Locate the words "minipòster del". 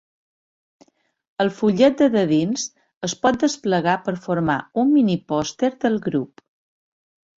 4.97-6.01